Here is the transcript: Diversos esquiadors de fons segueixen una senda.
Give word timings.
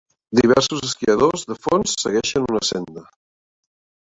Diversos 0.37 0.85
esquiadors 0.87 1.45
de 1.51 1.57
fons 1.67 1.93
segueixen 2.05 2.49
una 2.55 2.63
senda. 2.71 3.05